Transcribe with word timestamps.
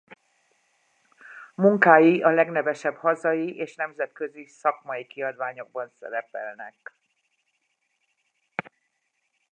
Munkái 1.55 2.21
a 2.21 2.29
legnevesebb 2.29 2.95
hazai 2.97 3.55
és 3.57 3.75
nemzetközi 3.75 4.45
szakmai 4.45 5.07
kiadványokban 5.07 5.91
szerepelnek. 5.99 6.93